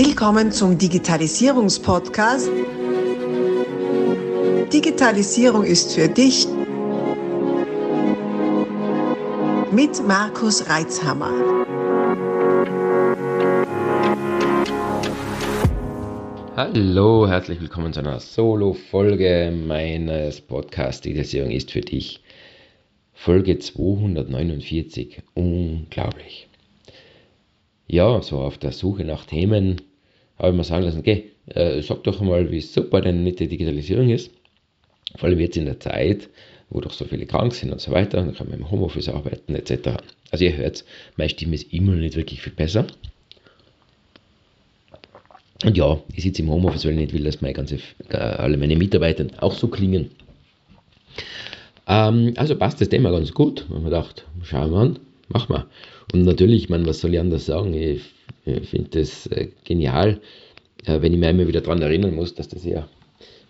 [0.00, 2.48] Willkommen zum Digitalisierungspodcast.
[4.72, 6.46] Digitalisierung ist für dich
[9.72, 11.32] mit Markus Reitzhammer.
[16.54, 22.22] Hallo, herzlich willkommen zu einer Solo-Folge meines Podcasts Digitalisierung ist für dich.
[23.14, 25.22] Folge 249.
[25.34, 26.48] Unglaublich
[27.88, 29.80] ja, so auf der Suche nach Themen
[30.38, 33.48] habe ich mir sagen lassen, okay, äh, sag doch mal, wie super denn nicht die
[33.48, 34.30] Digitalisierung ist.
[35.16, 36.28] Vor allem jetzt in der Zeit,
[36.70, 39.54] wo doch so viele krank sind und so weiter, dann kann man im Homeoffice arbeiten
[39.54, 39.96] etc.
[40.30, 40.84] Also ihr hört,
[41.16, 42.86] meine Stimme ist immer noch nicht wirklich viel besser.
[45.64, 47.78] Und ja, ich sitze im Homeoffice, weil ich nicht will, dass meine ganze,
[48.10, 50.10] äh, alle meine Mitarbeiter auch so klingen.
[51.88, 53.66] Ähm, also passt das Thema ganz gut.
[53.68, 55.66] Und man dachte, schauen wir an, machen wir.
[56.12, 57.74] Und natürlich, ich meine, was soll ich anders sagen?
[57.74, 58.02] Ich,
[58.44, 60.20] ich finde das äh, genial,
[60.84, 62.88] äh, wenn ich mir immer wieder daran erinnern muss, dass das ja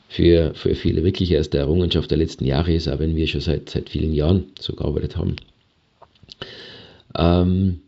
[0.09, 3.43] für, für viele wirklich erst eine Errungenschaft der letzten Jahre ist, auch wenn wir schon
[3.43, 5.37] seit, seit vielen Jahren so gearbeitet haben.
[7.17, 7.81] Ähm,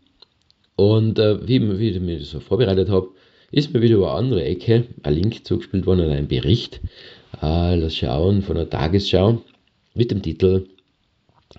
[0.75, 3.09] und äh, wie, wie ich mir so vorbereitet habe,
[3.51, 6.79] ist mir wieder über eine andere Ecke ein Link zugespielt worden einen Bericht,
[7.41, 9.41] äh, das Schauen von der Tagesschau
[9.93, 10.67] mit dem Titel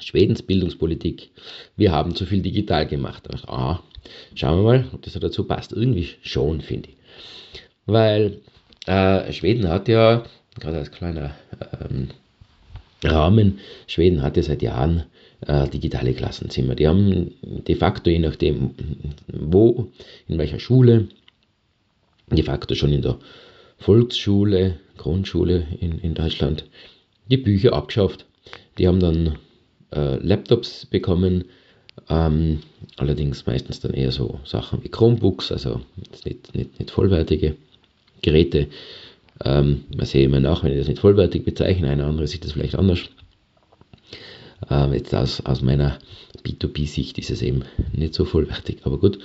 [0.01, 1.31] Schwedens Bildungspolitik.
[1.77, 3.31] Wir haben zu viel digital gemacht.
[3.31, 3.83] Also, ah,
[4.35, 5.73] schauen wir mal, ob das dazu passt.
[5.73, 6.97] Irgendwie schon, finde ich.
[7.87, 8.41] Weil
[8.87, 10.25] äh, Schweden hat ja,
[10.59, 11.35] gerade als kleiner
[11.81, 12.09] ähm,
[13.05, 15.05] Rahmen, Schweden hat ja seit Jahren
[15.47, 16.75] äh, digitale Klassenzimmer.
[16.75, 18.75] Die haben de facto, je nachdem
[19.27, 19.89] wo,
[20.29, 21.09] in welcher Schule,
[22.31, 23.19] de facto schon in der
[23.79, 26.65] Volksschule, Grundschule in, in Deutschland,
[27.29, 28.27] die Bücher abgeschafft.
[28.79, 29.39] Die haben dann
[29.93, 31.45] äh, Laptops bekommen,
[32.09, 32.61] ähm,
[32.97, 35.81] allerdings meistens dann eher so Sachen wie Chromebooks, also
[36.25, 37.57] nicht, nicht, nicht vollwertige
[38.23, 38.69] Geräte.
[39.45, 42.53] Ähm, man sehe immer nach, wenn ich das nicht vollwertig bezeichne, einer andere sieht das
[42.53, 43.01] vielleicht anders.
[44.71, 45.99] Ähm, jetzt aus, aus meiner
[46.45, 49.19] B2B-Sicht ist es eben nicht so vollwertig, aber gut.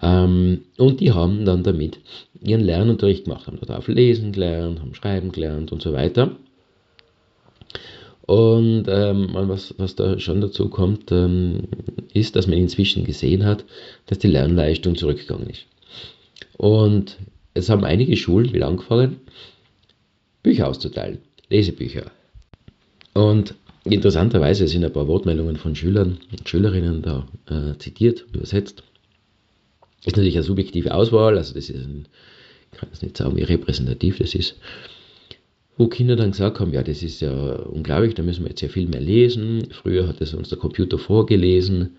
[0.00, 2.00] Ähm, und die haben dann damit
[2.40, 6.36] ihren Lernunterricht gemacht, haben dort auf lesen gelernt, haben schreiben gelernt und so weiter.
[8.22, 11.64] Und ähm, was, was da schon dazu kommt, ähm,
[12.14, 13.64] ist, dass man inzwischen gesehen hat,
[14.06, 15.66] dass die Lernleistung zurückgegangen ist.
[16.56, 17.18] Und
[17.54, 19.20] es haben einige Schulen wieder angefangen,
[20.42, 21.18] Bücher auszuteilen,
[21.50, 22.10] Lesebücher.
[23.12, 28.84] Und interessanterweise sind ein paar Wortmeldungen von Schülern und Schülerinnen da äh, zitiert, übersetzt.
[30.04, 32.06] Ist natürlich eine subjektive Auswahl, also das ist ein,
[32.72, 34.56] ich kann jetzt nicht sagen, wie repräsentativ das ist
[35.76, 38.68] wo Kinder dann gesagt haben, ja, das ist ja unglaublich, da müssen wir jetzt ja
[38.68, 39.68] viel mehr lesen.
[39.70, 41.96] Früher hat es uns der Computer vorgelesen.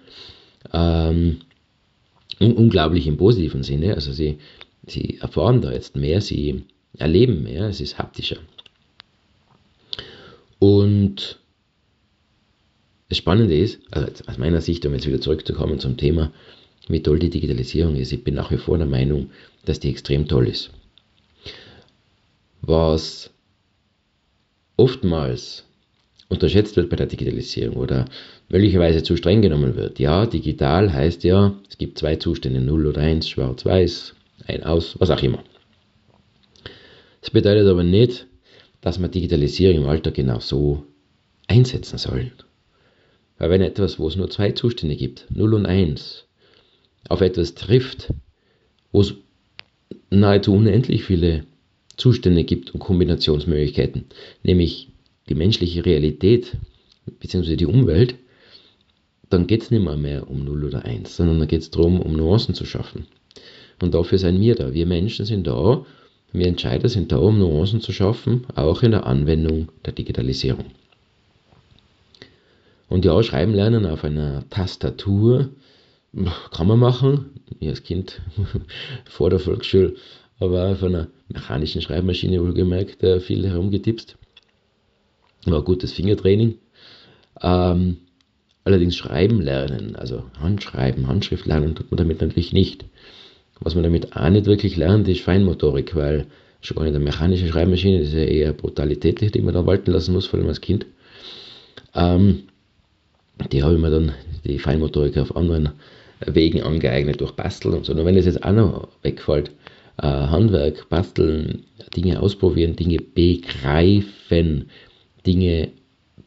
[0.72, 1.42] Ähm,
[2.40, 3.96] unglaublich im positiven Sinne.
[3.96, 4.38] Also sie,
[4.86, 6.64] sie erfahren da jetzt mehr, sie
[6.98, 8.38] erleben mehr, es ist haptischer.
[10.60, 11.40] Und
[13.10, 16.32] das Spannende ist, also aus meiner Sicht, um jetzt wieder zurückzukommen zum Thema,
[16.88, 19.32] wie toll die Digitalisierung ist, ich bin nach wie vor der Meinung,
[19.66, 20.72] dass die extrem toll ist.
[22.62, 23.32] Was
[24.78, 25.66] oftmals
[26.30, 28.06] unterschätzt wird bei der Digitalisierung oder
[28.50, 30.00] möglicherweise zu streng genommen wird.
[30.00, 34.16] Ja, digital heißt ja, es gibt zwei Zustände, 0 oder 1, schwarz-weiß,
[34.48, 35.44] ein aus, was auch immer.
[37.22, 38.28] Das bedeutet aber nicht,
[38.82, 40.84] dass man Digitalisierung im Alltag genau so
[41.48, 42.32] einsetzen soll.
[43.38, 46.26] Weil wenn etwas, wo es nur zwei Zustände gibt, 0 und 1,
[47.10, 48.14] auf etwas trifft,
[48.92, 49.16] wo es
[50.10, 51.46] nahezu unendlich viele
[51.98, 54.06] Zustände gibt und Kombinationsmöglichkeiten,
[54.44, 54.90] nämlich
[55.30, 56.58] die menschliche Realität
[57.20, 57.56] bzw.
[57.56, 58.16] die Umwelt,
[59.30, 62.02] dann geht es nicht mehr, mehr um 0 oder 1, sondern dann geht es darum,
[62.02, 63.08] um Nuancen zu schaffen.
[63.82, 64.74] Und dafür sind wir da.
[64.74, 65.86] Wir Menschen sind da,
[66.32, 70.66] wir Entscheider sind da, um Nuancen zu schaffen, auch in der Anwendung der Digitalisierung.
[72.90, 75.50] Und ja, schreiben lernen auf einer Tastatur
[76.52, 77.32] kann man machen.
[77.60, 78.22] Ich als Kind
[79.06, 79.96] vor der Volksschule
[80.44, 84.18] aber von einer mechanischen Schreibmaschine wohlgemerkt äh, viel herumgetipst.
[85.46, 86.56] War gutes Fingertraining.
[87.42, 87.98] Ähm,
[88.64, 92.86] allerdings schreiben lernen, also Handschreiben, Handschrift lernen, tut man damit natürlich nicht.
[93.60, 96.28] Was man damit auch nicht wirklich lernt, ist Feinmotorik, weil
[96.62, 99.92] schon gar nicht eine mechanische Schreibmaschine, das ist ja eher Brutalität, die man da walten
[99.92, 100.86] lassen muss, vor allem als Kind.
[101.94, 102.44] Ähm,
[103.52, 104.14] die habe ich mir dann,
[104.46, 105.70] die Feinmotorik auf anderen
[106.26, 107.94] Wegen angeeignet durch Basteln und so.
[107.94, 109.52] Nur wenn das jetzt auch noch wegfällt,
[109.98, 111.64] äh, Handwerk, basteln,
[111.96, 114.70] Dinge ausprobieren, Dinge begreifen,
[115.26, 115.70] Dinge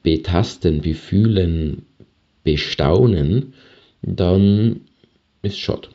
[0.02, 1.84] betasten, befühlen,
[2.44, 3.54] bestaunen,
[4.02, 4.82] dann
[5.42, 5.90] ist Schott.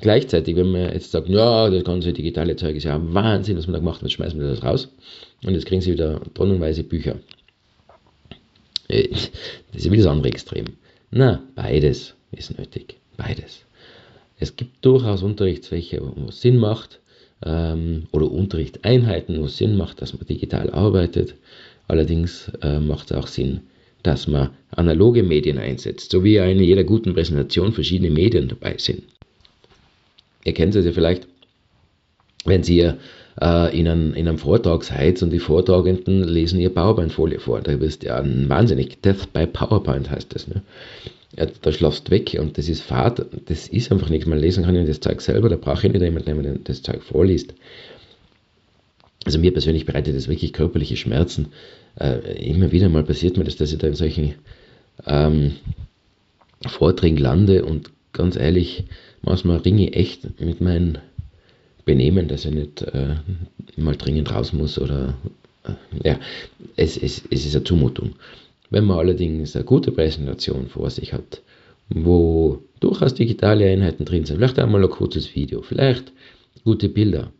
[0.00, 3.74] Gleichzeitig, wenn man jetzt sagt, ja, das ganze digitale Zeug ist ja Wahnsinn, was man
[3.74, 4.88] da gemacht hat, schmeißen wir das raus
[5.44, 7.16] und jetzt kriegen sie wieder tonnenweise Bücher.
[8.88, 9.08] Äh,
[9.72, 10.66] das ist wieder das andere Extrem.
[11.10, 12.96] Na, beides ist nötig.
[13.16, 13.64] Beides.
[14.40, 17.00] Es gibt durchaus Unterrichtszwecke, wo es Sinn macht,
[17.44, 21.34] ähm, oder Unterrichtseinheiten, wo es Sinn macht, dass man digital arbeitet.
[21.88, 23.60] Allerdings äh, macht es auch Sinn,
[24.02, 29.02] dass man analoge Medien einsetzt, so wie in jeder guten Präsentation verschiedene Medien dabei sind.
[30.44, 31.26] Ihr kennt es ja vielleicht,
[32.44, 37.40] wenn Sie äh, in, einem, in einem Vortrag seid und die Vortragenden lesen ihr PowerPoint-Folie
[37.40, 37.60] vor.
[37.60, 39.02] Da bist ja ein wahnsinnig.
[39.02, 40.48] Death by PowerPoint heißt das.
[40.48, 40.62] Ne?
[41.36, 43.24] Ja, da schlafst weg und das ist Fahrt.
[43.46, 44.26] Das ist einfach nichts.
[44.26, 46.82] Man lesen kann ich das Zeug selber, da brauche ich nicht jemanden, der mir das
[46.82, 47.54] Zeug vorliest.
[49.24, 51.48] Also mir persönlich bereitet das wirklich körperliche Schmerzen.
[51.96, 54.34] Äh, immer wieder mal passiert mir das, dass ich da in solchen
[55.06, 55.56] ähm,
[56.66, 58.84] Vorträgen lande und ganz ehrlich,
[59.22, 60.98] manchmal ringe ich echt mit meinem
[61.84, 63.16] Benehmen, dass ich nicht äh,
[63.76, 65.14] mal dringend raus muss oder
[65.64, 66.18] äh, ja,
[66.76, 68.14] es, es, es ist eine Zumutung.
[68.70, 71.42] Wenn man allerdings eine gute Präsentation vor sich hat,
[71.88, 76.12] wo durchaus digitale Einheiten drin sind, vielleicht einmal ein kurzes Video, vielleicht
[76.64, 77.32] gute Bilder,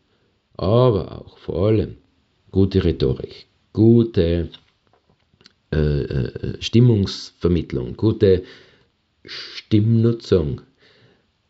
[0.57, 1.97] aber auch vor allem
[2.51, 4.49] gute Rhetorik, gute
[5.73, 8.43] äh, äh, Stimmungsvermittlung, gute
[9.25, 10.63] Stimmnutzung,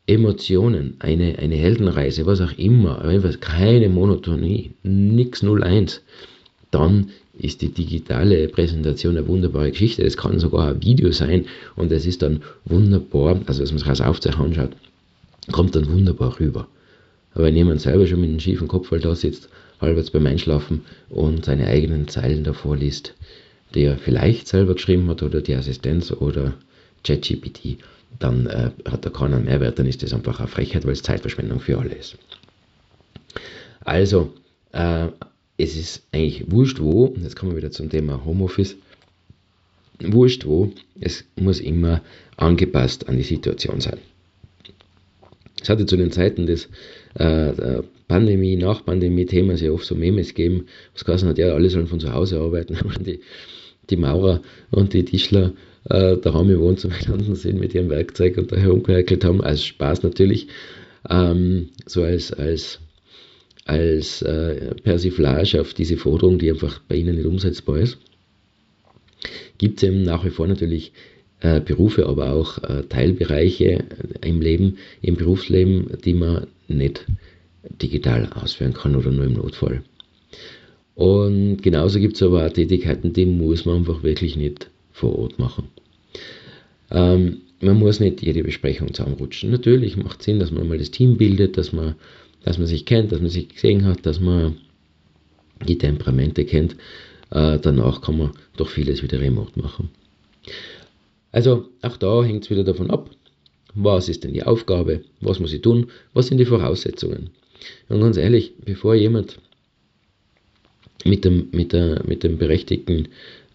[0.07, 6.03] Emotionen, eine, eine Heldenreise, was auch immer, einfach keine Monotonie, nichts 01,
[6.71, 7.11] dann
[7.41, 10.03] ist die digitale Präsentation eine wunderbare Geschichte.
[10.03, 11.47] Es kann sogar ein Video sein
[11.77, 14.71] und es ist dann wunderbar, also wenn man sich das Aufzeichen anschaut,
[15.51, 16.69] kommt dann wunderbar rüber.
[17.35, 19.49] Aber wenn jemand selber schon mit einem schiefen Kopf da sitzt,
[19.81, 23.15] halbwegs beim Einschlafen und seine eigenen Zeilen davor liest,
[23.75, 26.55] die er vielleicht selber geschrieben hat oder die Assistenz oder
[27.05, 27.79] ChatGPT,
[28.19, 31.61] dann äh, hat er keinen Mehrwert, dann ist das einfach eine Frechheit, weil es Zeitverschwendung
[31.61, 32.19] für alle ist.
[33.85, 34.33] Also,
[34.73, 35.07] äh,
[35.61, 38.77] es ist eigentlich wurscht wo, jetzt kommen wir wieder zum Thema Homeoffice,
[40.01, 42.03] wurscht wo, es muss immer
[42.37, 43.99] angepasst an die Situation sein.
[45.63, 46.69] Es hatte zu den Zeiten des
[47.15, 51.87] äh, Pandemie, nach Pandemie-Themas ja oft so Memes gegeben, was geheißen hat, ja, alle sollen
[51.87, 53.21] von zu Hause arbeiten, die,
[53.91, 54.41] die Maurer
[54.71, 55.53] und die Tischler
[55.85, 60.03] äh, daheim im Wohnzimmer gestanden sind mit ihrem Werkzeug und da herumgehackelt haben, als Spaß
[60.03, 60.49] natürlich,
[61.09, 62.81] ähm, so als, als
[63.65, 67.99] als äh, Persiflage auf diese Forderung, die einfach bei Ihnen nicht umsetzbar ist.
[69.59, 70.93] Gibt es eben nach wie vor natürlich
[71.41, 73.85] äh, Berufe, aber auch äh, Teilbereiche
[74.23, 77.07] im Leben, im Berufsleben, die man nicht
[77.81, 79.83] digital ausführen kann oder nur im Notfall.
[80.95, 85.39] Und genauso gibt es aber auch Tätigkeiten, die muss man einfach wirklich nicht vor Ort
[85.39, 85.69] machen.
[86.91, 89.51] Ähm, man muss nicht jede Besprechung zusammenrutschen.
[89.51, 91.95] Natürlich macht es Sinn, dass man mal das Team bildet, dass man
[92.43, 94.57] dass man sich kennt, dass man sich gesehen hat, dass man
[95.67, 96.77] die Temperamente kennt.
[97.31, 99.91] Äh, danach kann man doch vieles wieder remote machen.
[101.33, 103.11] Also auch da hängt es wieder davon ab,
[103.75, 107.31] was ist denn die Aufgabe, was muss ich tun, was sind die Voraussetzungen.
[107.89, 109.39] Und ganz ehrlich, bevor jemand
[111.05, 113.09] mit dem, mit der, mit dem berechtigten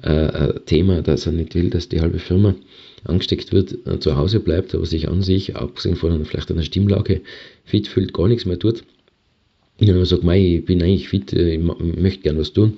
[0.04, 2.56] äh, äh Thema, dass er nicht will, dass die halbe Firma
[3.04, 7.22] angesteckt wird, äh, zu Hause bleibt, aber sich an sich, abgesehen von vielleicht einer Stimmlage,
[7.64, 8.84] fit fühlt, gar nichts mehr tut.
[9.80, 12.78] Und dann sagt, ich bin eigentlich fit, äh, ich, möchte gern was tun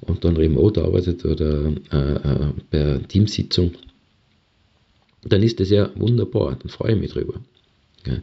[0.00, 3.72] und dann remote arbeitet oder äh, per Teamsitzung,
[5.24, 7.40] dann ist das ja wunderbar, dann freue ich mich drüber.
[8.06, 8.18] Ja.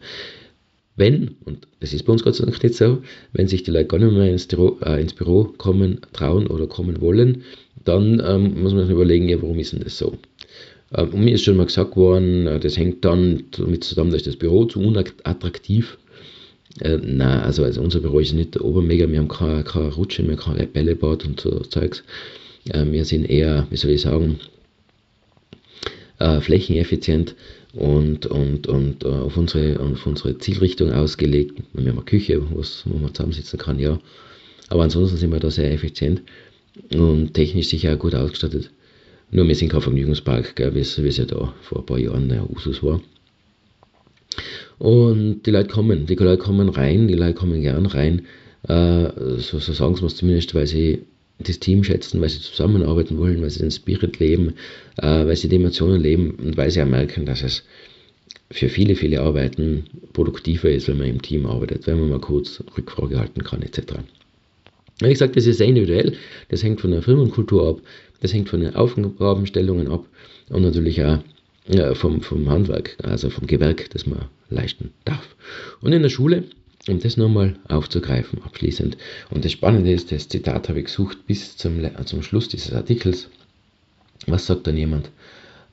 [0.95, 3.01] Wenn, und das ist bei uns Gott sei Dank nicht so,
[3.33, 6.67] wenn sich die Leute gar nicht mehr ins Büro, äh, ins Büro kommen, trauen oder
[6.67, 7.43] kommen wollen,
[7.83, 10.17] dann ähm, muss man sich überlegen, ja, warum ist denn das so?
[10.95, 14.23] Ähm, und mir ist schon mal gesagt worden, äh, das hängt dann damit zusammen, dass
[14.23, 15.97] das Büro zu unattraktiv
[16.81, 20.35] äh, nein, also, also unser Büro ist nicht Obermega, wir haben keine, keine Rutsche, wir
[20.35, 22.03] haben kein Bällebad und so Zeugs.
[22.69, 24.39] Äh, wir sind eher, wie soll ich sagen,
[26.19, 27.35] äh, flächeneffizient
[27.75, 31.61] und, und, und äh, auf, unsere, auf unsere Zielrichtung ausgelegt.
[31.73, 33.99] Wir haben eine Küche, wo man zusammensitzen kann, ja.
[34.69, 36.21] Aber ansonsten sind wir da sehr effizient
[36.93, 38.71] und technisch sicher auch gut ausgestattet.
[39.31, 42.81] Nur wir sind kein Vergnügungspark, wie es ja da vor ein paar Jahren der Usus
[42.81, 43.01] war.
[44.77, 48.25] Und die Leute kommen, die Leute kommen rein, die Leute kommen gern rein,
[48.67, 51.03] äh, so, so sagen sie es zumindest, weil sie
[51.39, 54.53] das Team schätzen, weil sie zusammenarbeiten wollen, weil sie den Spirit leben,
[54.97, 57.63] äh, weil sie die Emotionen leben und weil sie auch merken, dass es
[58.51, 62.63] für viele, viele Arbeiten produktiver ist, wenn man im Team arbeitet, wenn man mal kurz
[62.77, 63.95] Rückfrage halten kann, etc.
[65.01, 66.15] Wie gesagt, das ist sehr individuell,
[66.49, 67.81] das hängt von der Firmenkultur ab,
[68.21, 70.05] das hängt von den Aufgabenstellungen ab
[70.49, 71.19] und natürlich auch
[71.93, 75.35] vom, vom Handwerk, also vom Gewerk, das man leisten darf.
[75.81, 76.43] Und in der Schule,
[76.87, 78.97] um das nochmal aufzugreifen, abschließend.
[79.31, 83.29] Und das Spannende ist, das Zitat habe ich gesucht bis zum, zum Schluss dieses Artikels.
[84.27, 85.09] Was sagt dann jemand?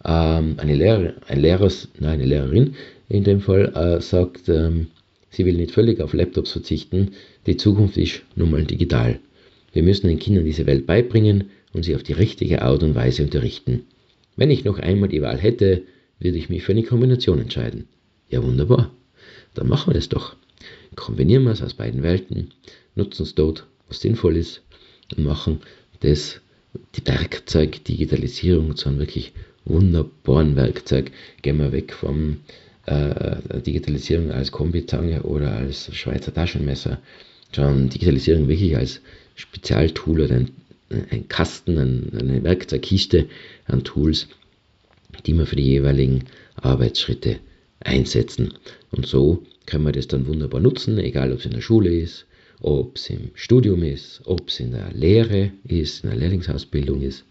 [0.05, 2.75] Ähm, eine, Lehrer, ein Lehrer, nein, eine Lehrerin
[3.09, 4.89] in dem Fall äh, sagt, ähm,
[5.31, 7.13] sie will nicht völlig auf Laptops verzichten.
[7.47, 9.21] Die Zukunft ist nun mal digital.
[9.73, 13.23] Wir müssen den Kindern diese Welt beibringen und sie auf die richtige Art und Weise
[13.23, 13.85] unterrichten.
[14.37, 15.83] Wenn ich noch einmal die Wahl hätte,
[16.21, 17.87] würde ich mich für eine Kombination entscheiden.
[18.31, 18.91] Ja, wunderbar.
[19.55, 20.37] Dann machen wir das doch.
[20.97, 22.53] Kombinieren wir es aus beiden Welten,
[22.95, 24.63] nutzen es dort, was sinnvoll ist
[25.17, 25.61] und machen
[26.01, 26.41] das
[26.95, 29.33] die Werkzeug Digitalisierung zu einem wirklich
[29.65, 31.13] wunderbaren Werkzeug.
[31.43, 32.39] Gehen wir weg vom
[32.87, 37.01] äh, Digitalisierung als Kombizange oder als Schweizer Taschenmesser,
[37.55, 39.01] sondern Digitalisierung wirklich als
[39.35, 40.51] Spezialtool oder ein,
[41.11, 43.29] ein Kasten, ein, eine Werkzeugkiste
[43.67, 44.29] an Tools,
[45.27, 46.25] die wir für die jeweiligen
[46.57, 47.39] Arbeitsschritte
[47.81, 48.55] einsetzen.
[48.91, 52.27] Und so können wir das dann wunderbar nutzen, egal ob es in der Schule ist,
[52.61, 57.25] ob es im Studium ist, ob es in der Lehre ist, in der Lehrlingsausbildung ist,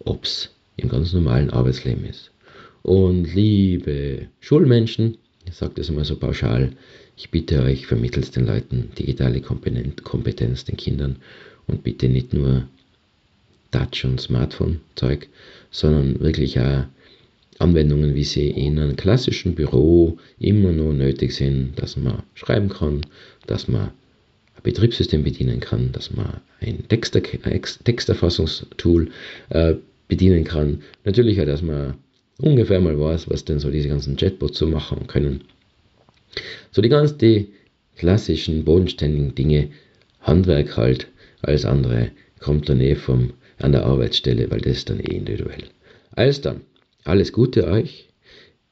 [0.00, 2.30] ob es im ganz normalen Arbeitsleben ist.
[2.82, 6.72] Und liebe Schulmenschen, ich sage das immer so pauschal,
[7.16, 11.16] ich bitte euch, vermittelt den Leuten digitale Kompetenz den Kindern
[11.66, 12.66] und bitte nicht nur
[13.70, 15.28] Touch- und Smartphone-Zeug,
[15.70, 16.84] sondern wirklich auch
[17.60, 23.02] Anwendungen, wie sie in einem klassischen Büro immer noch nötig sind, dass man schreiben kann,
[23.46, 23.90] dass man
[24.56, 29.10] ein Betriebssystem bedienen kann, dass man ein Texter Texterfassungstool
[29.50, 29.74] äh,
[30.08, 30.82] bedienen kann.
[31.04, 31.94] Natürlich auch, dass man
[32.38, 35.42] ungefähr mal weiß, was denn so diese ganzen Chatbots so machen können.
[36.72, 37.48] So die ganz die
[37.96, 39.68] klassischen, bodenständigen Dinge,
[40.20, 41.08] Handwerk halt,
[41.42, 45.64] alles andere kommt dann eh vom, an der Arbeitsstelle, weil das ist dann eh individuell.
[46.12, 46.62] Alles dann,
[47.04, 48.08] alles Gute euch.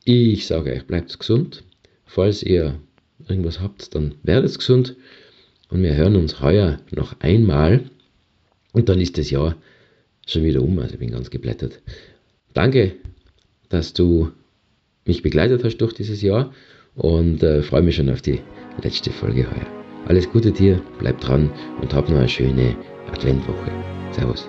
[0.04, 1.64] Ich sage euch, bleibt gesund.
[2.06, 2.80] Falls ihr
[3.28, 4.96] irgendwas habt, dann werdet gesund.
[5.70, 7.90] Und wir hören uns heuer noch einmal.
[8.72, 9.56] Und dann ist das Jahr
[10.26, 10.78] schon wieder um.
[10.78, 11.80] Also ich bin ganz geblättert.
[12.54, 12.94] Danke,
[13.68, 14.30] dass du
[15.04, 16.52] mich begleitet hast durch dieses Jahr
[16.94, 18.40] und äh, freue mich schon auf die
[18.82, 19.66] letzte Folge heuer.
[20.06, 22.76] Alles Gute dir, bleib dran und hab noch eine schöne
[23.10, 23.70] Adventwoche.
[24.12, 24.48] Servus.